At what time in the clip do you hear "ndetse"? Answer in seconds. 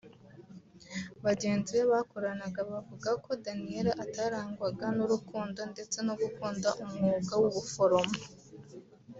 5.71-5.97